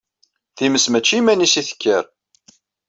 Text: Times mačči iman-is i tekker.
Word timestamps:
Times 0.57 0.85
mačči 0.91 1.15
iman-is 1.19 1.55
i 1.61 1.63
tekker. 1.69 2.03